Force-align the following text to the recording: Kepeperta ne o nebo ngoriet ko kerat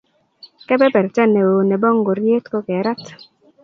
Kepeperta 0.67 1.23
ne 1.27 1.41
o 1.53 1.57
nebo 1.69 1.87
ngoriet 1.97 2.45
ko 2.51 2.57
kerat 2.67 3.01